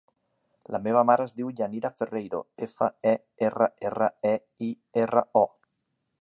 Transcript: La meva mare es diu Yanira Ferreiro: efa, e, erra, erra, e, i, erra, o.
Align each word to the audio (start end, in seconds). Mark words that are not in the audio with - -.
La 0.75 0.79
meva 0.85 1.01
mare 1.09 1.27
es 1.29 1.35
diu 1.41 1.51
Yanira 1.59 1.91
Ferreiro: 1.99 2.39
efa, 2.67 2.87
e, 3.11 3.13
erra, 3.49 3.69
erra, 3.91 4.09
e, 4.31 4.33
i, 4.71 4.75
erra, 5.05 5.25
o. 5.45 5.47